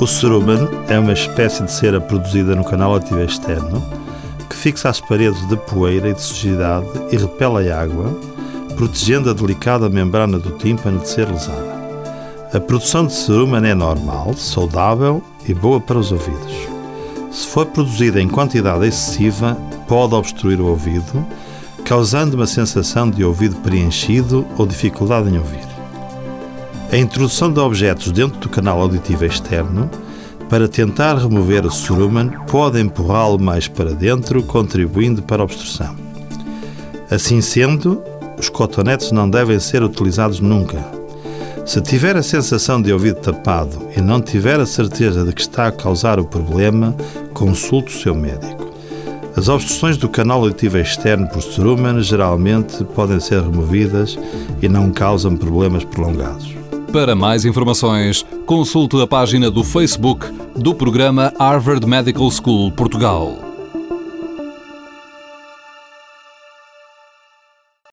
[0.00, 3.82] O cerumen é uma espécie de cera produzida no canal ativo externo
[4.48, 8.14] que fixa as paredes de poeira e de sujidade e repele a água,
[8.76, 11.74] protegendo a delicada membrana do tímpano de ser lesada.
[12.52, 16.54] A produção de cerumen é normal, saudável e boa para os ouvidos.
[17.32, 19.56] Se for produzida em quantidade excessiva,
[19.88, 21.26] pode obstruir o ouvido,
[21.84, 25.73] causando uma sensação de ouvido preenchido ou dificuldade em ouvir.
[26.92, 29.90] A introdução de objetos dentro do canal auditivo externo
[30.48, 35.96] para tentar remover o cerumen pode empurrá-lo mais para dentro, contribuindo para a obstrução.
[37.10, 38.02] Assim sendo,
[38.38, 40.78] os cotonetes não devem ser utilizados nunca.
[41.66, 45.66] Se tiver a sensação de ouvido tapado e não tiver a certeza de que está
[45.66, 46.94] a causar o problema,
[47.32, 48.64] consulte o seu médico.
[49.36, 54.16] As obstruções do canal auditivo externo por cerumen geralmente podem ser removidas
[54.62, 56.63] e não causam problemas prolongados.
[56.94, 63.43] Para mais informações, consulte a página do Facebook do programa Harvard Medical School Portugal.